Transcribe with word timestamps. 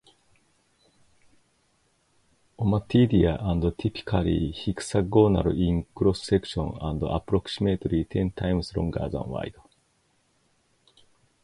Ommatidia 2.57 3.37
are 3.39 3.69
typically 3.69 4.49
hexagonal 4.49 5.51
in 5.51 5.85
cross 5.93 6.23
section 6.25 6.75
and 6.81 7.03
approximately 7.03 8.05
ten 8.05 8.31
times 8.31 8.75
longer 8.75 9.07
than 9.09 9.29
wide. 9.29 9.57